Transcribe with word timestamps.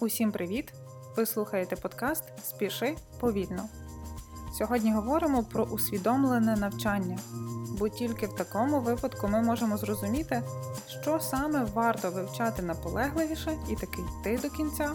Усім 0.00 0.32
привіт! 0.32 0.72
Ви 1.16 1.26
слухаєте 1.26 1.76
подкаст 1.76 2.24
Спіши 2.42 2.96
повільно. 3.20 3.68
Сьогодні 4.58 4.92
говоримо 4.92 5.42
про 5.42 5.64
усвідомлене 5.64 6.56
навчання, 6.56 7.18
бо 7.78 7.88
тільки 7.88 8.26
в 8.26 8.36
такому 8.36 8.80
випадку 8.80 9.28
ми 9.28 9.42
можемо 9.42 9.76
зрозуміти, 9.76 10.42
що 11.02 11.20
саме 11.20 11.64
варто 11.64 12.10
вивчати 12.10 12.62
наполегливіше 12.62 13.58
і 13.70 13.76
таки 13.76 14.02
йти 14.20 14.38
до 14.42 14.50
кінця, 14.50 14.92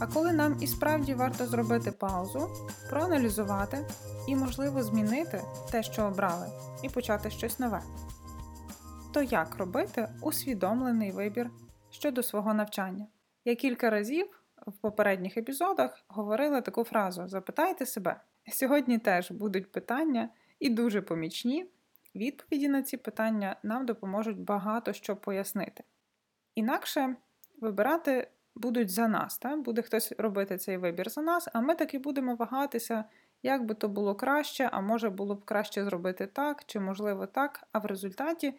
а 0.00 0.06
коли 0.06 0.32
нам 0.32 0.56
і 0.60 0.66
справді 0.66 1.14
варто 1.14 1.46
зробити 1.46 1.92
паузу, 1.92 2.48
проаналізувати 2.90 3.86
і, 4.28 4.36
можливо, 4.36 4.82
змінити 4.82 5.42
те, 5.70 5.82
що 5.82 6.04
обрали, 6.04 6.46
і 6.82 6.88
почати 6.88 7.30
щось 7.30 7.58
нове. 7.58 7.82
То 9.12 9.22
як 9.22 9.56
робити 9.56 10.08
усвідомлений 10.22 11.12
вибір 11.12 11.50
щодо 11.90 12.22
свого 12.22 12.54
навчання? 12.54 13.06
Я 13.44 13.54
кілька 13.54 13.90
разів 13.90 14.43
в 14.66 14.72
попередніх 14.72 15.36
епізодах 15.36 16.04
говорила 16.08 16.60
таку 16.60 16.84
фразу: 16.84 17.28
запитайте 17.28 17.86
себе. 17.86 18.20
Сьогодні 18.52 18.98
теж 18.98 19.30
будуть 19.30 19.72
питання 19.72 20.28
і 20.58 20.70
дуже 20.70 21.02
помічні. 21.02 21.66
Відповіді 22.14 22.68
на 22.68 22.82
ці 22.82 22.96
питання 22.96 23.56
нам 23.62 23.86
допоможуть 23.86 24.40
багато 24.40 24.92
що 24.92 25.16
пояснити. 25.16 25.84
Інакше 26.54 27.16
вибирати 27.60 28.28
будуть 28.54 28.90
за 28.90 29.08
нас, 29.08 29.38
так? 29.38 29.60
буде 29.62 29.82
хтось 29.82 30.12
робити 30.18 30.56
цей 30.56 30.76
вибір 30.76 31.10
за 31.10 31.22
нас, 31.22 31.48
а 31.52 31.60
ми 31.60 31.74
таки 31.74 31.98
будемо 31.98 32.34
вагатися, 32.34 33.04
як 33.42 33.64
би 33.64 33.74
то 33.74 33.88
було 33.88 34.14
краще, 34.14 34.68
а 34.72 34.80
може 34.80 35.10
було 35.10 35.34
б 35.34 35.44
краще 35.44 35.84
зробити 35.84 36.26
так, 36.26 36.64
чи 36.66 36.80
можливо 36.80 37.26
так, 37.26 37.68
а 37.72 37.78
в 37.78 37.86
результаті 37.86 38.54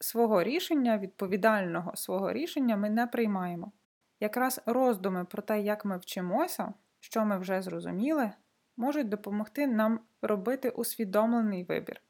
свого 0.00 0.42
рішення, 0.42 0.98
відповідального 0.98 1.96
свого 1.96 2.32
рішення 2.32 2.76
ми 2.76 2.90
не 2.90 3.06
приймаємо. 3.06 3.72
Якраз 4.22 4.60
роздуми 4.66 5.24
про 5.24 5.42
те, 5.42 5.60
як 5.60 5.84
ми 5.84 5.98
вчимося, 5.98 6.74
що 7.00 7.24
ми 7.24 7.38
вже 7.38 7.62
зрозуміли, 7.62 8.32
можуть 8.76 9.08
допомогти 9.08 9.66
нам 9.66 10.00
робити 10.22 10.70
усвідомлений 10.70 11.64
вибір. 11.64 12.00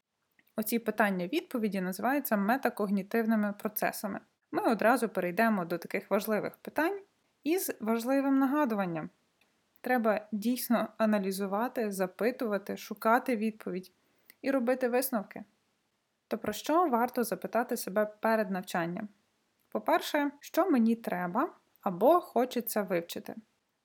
Оці 0.57 0.79
питання-відповіді 0.79 1.81
називаються 1.81 2.37
метакогнітивними 2.37 3.53
процесами. 3.53 4.21
Ми 4.51 4.63
одразу 4.63 5.09
перейдемо 5.09 5.65
до 5.65 5.79
таких 5.79 6.11
важливих 6.11 6.57
питань 6.57 7.01
із 7.45 7.77
важливим 7.81 8.39
нагадуванням. 8.39 9.11
Треба 9.81 10.29
дійсно 10.33 10.89
аналізувати, 10.99 11.93
запитувати, 11.93 12.77
шукати 12.77 13.37
відповідь 13.37 13.93
і 14.43 14.51
робити 14.51 14.89
висновки. 14.89 15.45
То 16.29 16.39
про 16.39 16.53
що 16.53 16.89
варто 16.89 17.25
запитати 17.25 17.77
себе 17.77 18.07
перед 18.07 18.51
навчанням? 18.51 19.09
По-перше, 19.69 20.31
що 20.41 20.71
мені 20.71 20.97
треба 20.97 21.55
або 21.83 22.21
хочеться 22.21 22.83
вивчити. 22.83 23.35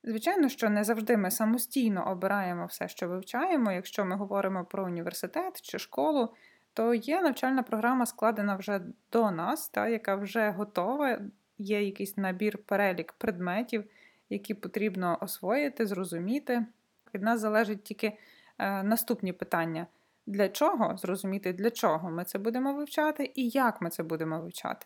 Звичайно, 0.04 0.50
що 0.50 0.70
не 0.70 0.84
завжди 0.84 1.18
ми 1.18 1.32
самостійно 1.32 2.12
обираємо 2.12 2.66
все, 2.66 2.88
що 2.88 3.08
вивчаємо. 3.08 3.72
Якщо 3.72 4.06
ми 4.06 4.16
говоримо 4.16 4.66
про 4.66 4.86
університет 4.86 5.62
чи 5.62 5.80
школу, 5.80 6.34
то 6.74 6.94
є 6.94 7.22
навчальна 7.22 7.64
програма, 7.64 8.06
складена 8.06 8.56
вже 8.56 8.82
до 9.12 9.32
нас, 9.32 9.70
та, 9.70 9.88
яка 9.88 10.16
вже 10.16 10.50
готова, 10.50 11.20
є 11.58 11.84
якийсь 11.84 12.18
набір 12.18 12.58
перелік 12.58 13.14
предметів, 13.14 13.84
які 14.30 14.54
потрібно 14.54 15.18
освоїти, 15.22 15.86
зрозуміти. 15.86 16.66
Від 17.14 17.22
нас 17.22 17.40
залежить 17.40 17.84
тільки 17.84 18.18
е, 18.58 18.84
наступні 18.84 19.34
питання: 19.34 19.88
для 20.26 20.50
чого 20.50 20.98
зрозуміти, 20.98 21.54
для 21.54 21.72
чого 21.72 22.12
ми 22.12 22.24
це 22.24 22.40
будемо 22.40 22.74
вивчати 22.74 23.32
і 23.36 23.50
як 23.50 23.82
ми 23.82 23.90
це 23.90 24.04
будемо 24.04 24.42
вивчати. 24.42 24.86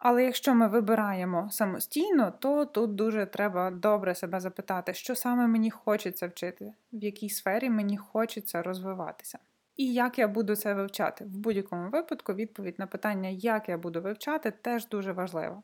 Але 0.00 0.24
якщо 0.24 0.54
ми 0.54 0.68
вибираємо 0.68 1.48
самостійно, 1.50 2.32
то 2.38 2.64
тут 2.64 2.94
дуже 2.94 3.26
треба 3.26 3.70
добре 3.70 4.14
себе 4.14 4.40
запитати, 4.40 4.94
що 4.94 5.14
саме 5.14 5.46
мені 5.46 5.70
хочеться 5.70 6.28
вчити, 6.28 6.72
в 6.92 7.04
якій 7.04 7.28
сфері 7.28 7.70
мені 7.70 7.96
хочеться 7.96 8.62
розвиватися. 8.62 9.38
І 9.76 9.92
як 9.92 10.18
я 10.18 10.28
буду 10.28 10.56
це 10.56 10.74
вивчати. 10.74 11.24
В 11.24 11.38
будь-якому 11.38 11.90
випадку 11.90 12.34
відповідь 12.34 12.78
на 12.78 12.86
питання, 12.86 13.28
як 13.28 13.68
я 13.68 13.78
буду 13.78 14.00
вивчати, 14.00 14.50
теж 14.50 14.88
дуже 14.88 15.12
важлива. 15.12 15.62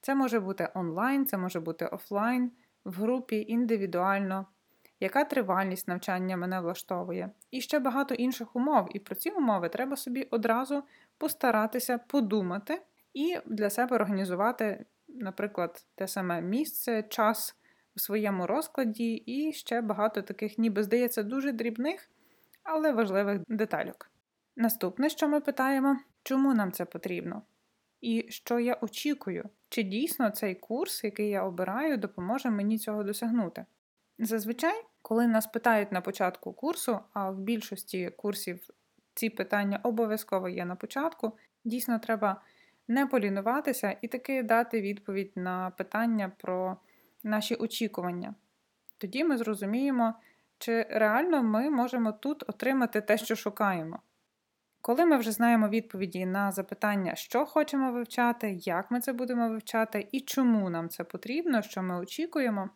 Це 0.00 0.14
може 0.14 0.40
бути 0.40 0.68
онлайн, 0.74 1.26
це 1.26 1.38
може 1.38 1.60
бути 1.60 1.86
офлайн, 1.86 2.52
в 2.84 2.94
групі, 2.94 3.44
індивідуально, 3.48 4.46
яка 5.00 5.24
тривальність 5.24 5.88
навчання 5.88 6.36
мене 6.36 6.60
влаштовує, 6.60 7.30
і 7.50 7.60
ще 7.60 7.78
багато 7.78 8.14
інших 8.14 8.56
умов. 8.56 8.88
І 8.94 8.98
про 8.98 9.14
ці 9.14 9.30
умови 9.30 9.68
треба 9.68 9.96
собі 9.96 10.22
одразу 10.22 10.82
постаратися 11.18 11.98
подумати 11.98 12.82
і 13.14 13.38
для 13.46 13.70
себе 13.70 13.96
організувати, 13.96 14.84
наприклад, 15.08 15.86
те 15.94 16.08
саме 16.08 16.40
місце, 16.40 17.02
час 17.02 17.56
у 17.96 17.98
своєму 17.98 18.46
розкладі, 18.46 19.14
і 19.14 19.52
ще 19.52 19.80
багато 19.80 20.22
таких, 20.22 20.58
ніби 20.58 20.82
здається, 20.82 21.22
дуже 21.22 21.52
дрібних, 21.52 22.10
але 22.62 22.92
важливих 22.92 23.40
детальок. 23.48 24.10
Наступне, 24.56 25.08
що 25.08 25.28
ми 25.28 25.40
питаємо, 25.40 25.96
чому 26.22 26.54
нам 26.54 26.72
це 26.72 26.84
потрібно? 26.84 27.42
І 28.00 28.26
що 28.28 28.58
я 28.58 28.78
очікую, 28.80 29.48
чи 29.68 29.82
дійсно 29.82 30.30
цей 30.30 30.54
курс, 30.54 31.04
який 31.04 31.28
я 31.28 31.42
обираю, 31.42 31.96
допоможе 31.96 32.50
мені 32.50 32.78
цього 32.78 33.04
досягнути? 33.04 33.64
Зазвичай, 34.18 34.84
коли 35.02 35.26
нас 35.26 35.46
питають 35.46 35.92
на 35.92 36.00
початку 36.00 36.52
курсу, 36.52 36.98
а 37.12 37.30
в 37.30 37.38
більшості 37.38 38.10
курсів 38.16 38.70
ці 39.14 39.30
питання 39.30 39.80
обов'язково 39.82 40.48
є 40.48 40.64
на 40.64 40.76
початку, 40.76 41.32
дійсно 41.64 41.98
треба 41.98 42.42
не 42.88 43.06
полінуватися 43.06 43.96
і 44.02 44.08
таки 44.08 44.42
дати 44.42 44.80
відповідь 44.80 45.32
на 45.34 45.70
питання 45.70 46.32
про 46.38 46.76
наші 47.22 47.54
очікування. 47.54 48.34
Тоді 48.98 49.24
ми 49.24 49.36
зрозуміємо, 49.36 50.14
чи 50.58 50.82
реально 50.90 51.42
ми 51.42 51.70
можемо 51.70 52.12
тут 52.12 52.44
отримати 52.48 53.00
те, 53.00 53.18
що 53.18 53.36
шукаємо. 53.36 53.98
Коли 54.80 55.06
ми 55.06 55.16
вже 55.16 55.32
знаємо 55.32 55.68
відповіді 55.68 56.26
на 56.26 56.52
запитання, 56.52 57.14
що 57.14 57.46
хочемо 57.46 57.92
вивчати, 57.92 58.52
як 58.52 58.90
ми 58.90 59.00
це 59.00 59.12
будемо 59.12 59.48
вивчати 59.48 60.08
і 60.12 60.20
чому 60.20 60.70
нам 60.70 60.88
це 60.88 61.04
потрібно, 61.04 61.62
що 61.62 61.82
ми 61.82 61.98
очікуємо, 61.98 62.70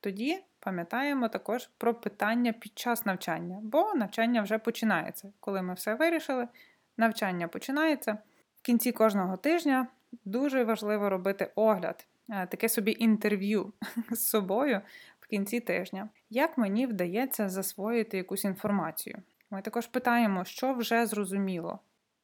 тоді 0.00 0.44
пам'ятаємо 0.60 1.28
також 1.28 1.70
про 1.78 1.94
питання 1.94 2.52
під 2.52 2.78
час 2.78 3.06
навчання, 3.06 3.58
бо 3.62 3.94
навчання 3.94 4.42
вже 4.42 4.58
починається. 4.58 5.32
Коли 5.40 5.62
ми 5.62 5.74
все 5.74 5.94
вирішили, 5.94 6.48
навчання 6.96 7.48
починається 7.48 8.18
кінці 8.66 8.92
кожного 8.92 9.36
тижня 9.36 9.86
дуже 10.24 10.64
важливо 10.64 11.10
робити 11.10 11.50
огляд, 11.54 12.06
е, 12.28 12.46
таке 12.46 12.68
собі 12.68 12.96
інтерв'ю 12.98 13.72
з 14.10 14.28
собою 14.28 14.80
в 15.20 15.26
кінці 15.26 15.60
тижня. 15.60 16.08
Як 16.30 16.58
мені 16.58 16.86
вдається 16.86 17.48
засвоїти 17.48 18.16
якусь 18.16 18.44
інформацію? 18.44 19.22
Ми 19.50 19.62
також 19.62 19.86
питаємо, 19.86 20.44
що 20.44 20.74
вже 20.74 21.06
зрозуміло, 21.06 21.78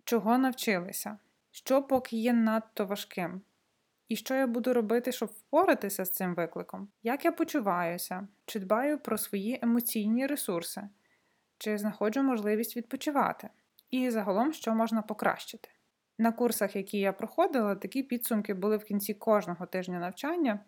чого 0.04 0.38
навчилися, 0.38 1.18
що 1.50 1.82
поки 1.82 2.16
є 2.16 2.32
надто 2.32 2.86
важким. 2.86 3.40
І 4.08 4.16
що 4.16 4.34
я 4.34 4.46
буду 4.46 4.72
робити, 4.72 5.12
щоб 5.12 5.28
впоратися 5.28 6.04
з 6.04 6.10
цим 6.10 6.34
викликом? 6.34 6.88
Як 7.02 7.24
я 7.24 7.32
почуваюся, 7.32 8.28
чи 8.46 8.60
дбаю 8.60 8.98
про 8.98 9.18
свої 9.18 9.58
емоційні 9.62 10.26
ресурси, 10.26 10.82
чи 11.58 11.78
знаходжу 11.78 12.22
можливість 12.22 12.76
відпочивати? 12.76 13.48
І 13.90 14.10
загалом, 14.10 14.52
що 14.52 14.74
можна 14.74 15.02
покращити. 15.02 15.68
На 16.18 16.32
курсах, 16.32 16.76
які 16.76 16.98
я 16.98 17.12
проходила, 17.12 17.74
такі 17.74 18.02
підсумки 18.02 18.54
були 18.54 18.76
в 18.76 18.84
кінці 18.84 19.14
кожного 19.14 19.66
тижня 19.66 19.98
навчання, 19.98 20.60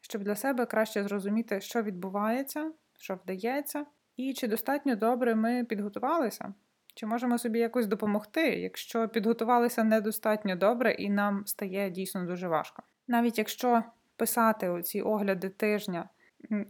щоб 0.00 0.22
для 0.22 0.36
себе 0.36 0.66
краще 0.66 1.04
зрозуміти, 1.04 1.60
що 1.60 1.82
відбувається, 1.82 2.72
що 2.98 3.14
вдається, 3.14 3.86
і 4.16 4.34
чи 4.34 4.48
достатньо 4.48 4.96
добре 4.96 5.34
ми 5.34 5.64
підготувалися, 5.64 6.54
чи 6.94 7.06
можемо 7.06 7.38
собі 7.38 7.58
якось 7.58 7.86
допомогти, 7.86 8.40
якщо 8.40 9.08
підготувалися 9.08 9.84
недостатньо 9.84 10.56
добре 10.56 10.92
і 10.92 11.10
нам 11.10 11.46
стає 11.46 11.90
дійсно 11.90 12.26
дуже 12.26 12.48
важко. 12.48 12.82
Навіть 13.08 13.38
якщо 13.38 13.82
писати 14.16 14.68
оці 14.68 15.00
огляди 15.00 15.48
тижня 15.48 16.08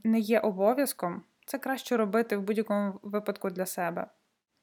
не 0.04 0.18
є 0.18 0.40
обов'язком, 0.40 1.22
це 1.46 1.58
краще 1.58 1.96
робити 1.96 2.36
в 2.36 2.42
будь-якому 2.42 3.00
випадку 3.02 3.50
для 3.50 3.66
себе 3.66 4.06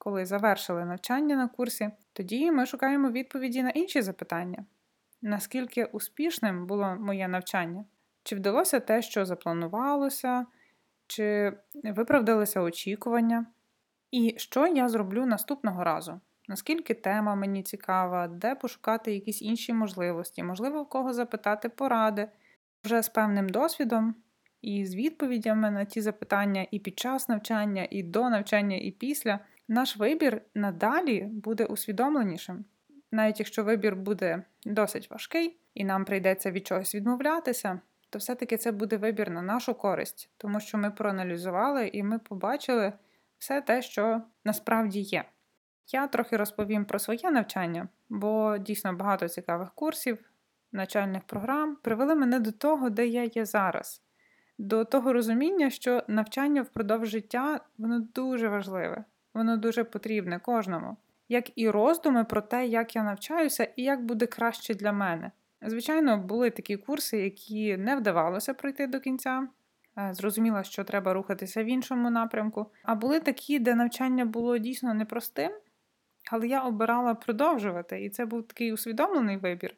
коли 0.05 0.25
завершили 0.25 0.85
навчання 0.85 1.35
на 1.35 1.47
курсі, 1.47 1.89
тоді 2.13 2.51
ми 2.51 2.65
шукаємо 2.65 3.11
відповіді 3.11 3.63
на 3.63 3.69
інші 3.69 4.01
запитання: 4.01 4.65
наскільки 5.21 5.85
успішним 5.85 6.67
було 6.67 6.95
моє 6.99 7.27
навчання? 7.27 7.85
Чи 8.23 8.35
вдалося 8.35 8.79
те, 8.79 9.01
що 9.01 9.25
запланувалося, 9.25 10.45
чи 11.07 11.53
виправдалися 11.83 12.61
очікування? 12.61 13.45
І 14.11 14.35
що 14.37 14.67
я 14.67 14.89
зроблю 14.89 15.25
наступного 15.25 15.83
разу? 15.83 16.21
Наскільки 16.47 16.93
тема 16.93 17.35
мені 17.35 17.63
цікава, 17.63 18.27
де 18.27 18.55
пошукати 18.55 19.13
якісь 19.13 19.41
інші 19.41 19.73
можливості, 19.73 20.43
можливо, 20.43 20.83
в 20.83 20.89
кого 20.89 21.13
запитати 21.13 21.69
поради 21.69 22.29
вже 22.83 23.01
з 23.01 23.09
певним 23.09 23.49
досвідом 23.49 24.15
і 24.61 24.85
з 24.85 24.95
відповідями 24.95 25.71
на 25.71 25.85
ті 25.85 26.01
запитання 26.01 26.67
і 26.71 26.79
під 26.79 26.99
час 26.99 27.29
навчання, 27.29 27.87
і 27.91 28.03
до 28.03 28.29
навчання, 28.29 28.77
і 28.77 28.91
після 28.91 29.39
наш 29.67 29.97
вибір 29.97 30.41
надалі 30.53 31.21
буде 31.21 31.65
усвідомленішим. 31.65 32.65
Навіть 33.11 33.39
якщо 33.39 33.63
вибір 33.63 33.95
буде 33.95 34.43
досить 34.65 35.09
важкий 35.09 35.57
і 35.73 35.85
нам 35.85 36.05
прийдеться 36.05 36.51
від 36.51 36.67
чогось 36.67 36.95
відмовлятися, 36.95 37.79
то 38.09 38.19
все-таки 38.19 38.57
це 38.57 38.71
буде 38.71 38.97
вибір 38.97 39.29
на 39.29 39.41
нашу 39.41 39.73
користь, 39.73 40.29
тому 40.37 40.59
що 40.59 40.77
ми 40.77 40.91
проаналізували 40.91 41.87
і 41.87 42.03
ми 42.03 42.19
побачили 42.19 42.93
все 43.37 43.61
те, 43.61 43.81
що 43.81 44.21
насправді 44.43 44.99
є. 44.99 45.25
Я 45.91 46.07
трохи 46.07 46.37
розповім 46.37 46.85
про 46.85 46.99
своє 46.99 47.31
навчання, 47.31 47.87
бо 48.09 48.57
дійсно 48.57 48.93
багато 48.93 49.27
цікавих 49.27 49.71
курсів, 49.73 50.31
навчальних 50.71 51.23
програм 51.23 51.75
привели 51.75 52.15
мене 52.15 52.39
до 52.39 52.51
того, 52.51 52.89
де 52.89 53.07
я 53.07 53.23
є 53.23 53.45
зараз, 53.45 54.01
до 54.57 54.85
того 54.85 55.13
розуміння, 55.13 55.69
що 55.69 56.03
навчання 56.07 56.61
впродовж 56.61 57.09
життя 57.09 57.59
воно 57.77 57.99
дуже 57.99 58.49
важливе, 58.49 59.03
воно 59.35 59.57
дуже 59.57 59.83
потрібне 59.83 60.39
кожному, 60.39 60.97
як 61.29 61.51
і 61.55 61.69
роздуми 61.69 62.23
про 62.23 62.41
те, 62.41 62.67
як 62.67 62.95
я 62.95 63.03
навчаюся 63.03 63.67
і 63.75 63.83
як 63.83 64.05
буде 64.05 64.25
краще 64.25 64.73
для 64.73 64.91
мене. 64.91 65.31
Звичайно, 65.61 66.17
були 66.17 66.49
такі 66.49 66.77
курси, 66.77 67.17
які 67.17 67.77
не 67.77 67.95
вдавалося 67.95 68.53
пройти 68.53 68.87
до 68.87 68.99
кінця. 68.99 69.47
Е, 69.97 70.13
Зрозуміла, 70.13 70.63
що 70.63 70.83
треба 70.83 71.13
рухатися 71.13 71.63
в 71.63 71.65
іншому 71.65 72.09
напрямку. 72.09 72.71
А 72.83 72.95
були 72.95 73.19
такі, 73.19 73.59
де 73.59 73.75
навчання 73.75 74.25
було 74.25 74.57
дійсно 74.57 74.93
непростим, 74.93 75.51
але 76.31 76.47
я 76.47 76.61
обирала 76.61 77.13
продовжувати, 77.13 78.03
і 78.03 78.09
це 78.09 78.25
був 78.25 78.47
такий 78.47 78.73
усвідомлений 78.73 79.37
вибір. 79.37 79.75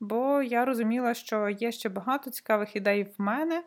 Бо 0.00 0.42
я 0.42 0.64
розуміла, 0.64 1.14
що 1.14 1.48
є 1.48 1.72
ще 1.72 1.88
багато 1.88 2.30
цікавих 2.30 2.76
ідей 2.76 3.04
в 3.04 3.22
мене, 3.22 3.62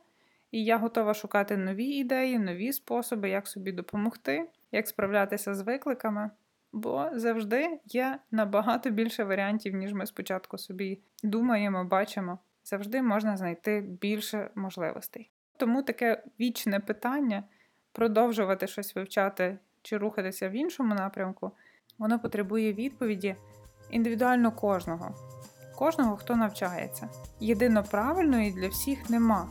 і 0.51 0.63
я 0.63 0.77
готова 0.77 1.13
шукати 1.13 1.57
нові 1.57 1.85
ідеї, 1.85 2.39
нові 2.39 2.73
способи, 2.73 3.29
як 3.29 3.47
собі 3.47 3.71
допомогти, 3.71 4.49
як 4.71 4.87
справлятися 4.87 5.53
з 5.53 5.61
викликами. 5.61 6.29
Бо 6.73 7.09
завжди 7.13 7.79
є 7.85 8.19
набагато 8.31 8.89
більше 8.89 9.23
варіантів, 9.23 9.73
ніж 9.73 9.93
ми 9.93 10.05
спочатку 10.05 10.57
собі 10.57 10.99
думаємо, 11.23 11.85
бачимо. 11.85 12.39
Завжди 12.63 13.01
можна 13.01 13.37
знайти 13.37 13.81
більше 14.01 14.49
можливостей. 14.55 15.31
Тому 15.57 15.83
таке 15.83 16.23
вічне 16.39 16.79
питання 16.79 17.43
продовжувати 17.91 18.67
щось 18.67 18.95
вивчати 18.95 19.57
чи 19.81 19.97
рухатися 19.97 20.49
в 20.49 20.51
іншому 20.51 20.95
напрямку, 20.95 21.51
воно 21.97 22.19
потребує 22.19 22.73
відповіді 22.73 23.35
індивідуально 23.89 24.51
кожного, 24.51 25.15
кожного, 25.81 26.17
хто 26.17 26.35
навчається. 26.35 27.09
Єдино 27.39 27.83
правильної 27.83 28.51
для 28.51 28.67
всіх 28.67 29.09
нема. 29.09 29.47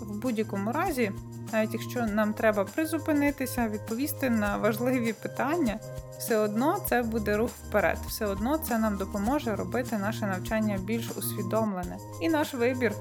В 0.00 0.18
будь-якому 0.18 0.72
разі, 0.72 1.12
навіть 1.52 1.72
якщо 1.72 2.06
нам 2.06 2.34
треба 2.34 2.64
призупинитися, 2.64 3.68
відповісти 3.68 4.30
на 4.30 4.56
важливі 4.56 5.12
питання, 5.12 5.78
все 6.18 6.36
одно 6.36 6.76
це 6.88 7.02
буде 7.02 7.36
рух 7.36 7.50
вперед, 7.50 7.98
все 8.08 8.26
одно 8.26 8.58
це 8.58 8.78
нам 8.78 8.96
допоможе 8.96 9.56
робити 9.56 9.98
наше 9.98 10.26
навчання 10.26 10.78
більш 10.84 11.10
усвідомлене 11.10 11.96
і 12.20 12.28
наш 12.28 12.54
вибір 12.54 12.92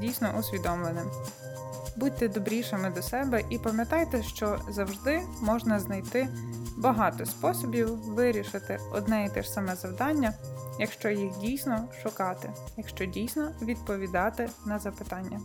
дійсно 0.00 0.34
усвідомленим. 0.38 1.10
Будьте 1.96 2.28
добрішими 2.28 2.90
до 2.90 3.02
себе 3.02 3.42
і 3.50 3.58
пам'ятайте, 3.58 4.22
що 4.22 4.58
завжди 4.70 5.22
можна 5.42 5.80
знайти 5.80 6.28
багато 6.76 7.26
способів 7.26 7.88
вирішити 7.96 8.78
одне 8.92 9.24
і 9.24 9.28
те 9.28 9.42
ж 9.42 9.50
саме 9.50 9.74
завдання, 9.74 10.34
якщо 10.78 11.08
їх 11.08 11.38
дійсно 11.38 11.88
шукати, 12.02 12.50
якщо 12.76 13.04
дійсно 13.04 13.52
відповідати 13.62 14.50
на 14.66 14.78
запитання. 14.78 15.40